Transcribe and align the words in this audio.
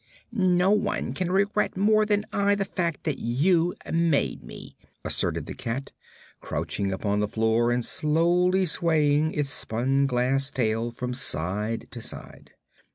"No 0.33 0.71
one 0.71 1.13
can 1.13 1.29
regret 1.31 1.77
more 1.77 2.07
than 2.07 2.25
I 2.33 2.55
the 2.55 2.65
fact 2.65 3.03
that 3.03 3.19
you 3.19 3.75
made 3.93 4.41
me," 4.43 4.75
asserted 5.05 5.45
the 5.45 5.53
cat, 5.53 5.91
crouching 6.39 6.91
upon 6.91 7.19
the 7.19 7.27
floor 7.27 7.71
and 7.71 7.85
slowly 7.85 8.65
swaying 8.65 9.31
its 9.35 9.51
spun 9.51 10.07
glass 10.07 10.49
tail 10.49 10.89
from 10.89 11.13
side 11.13 11.87
to 11.91 12.01
side. 12.01 12.53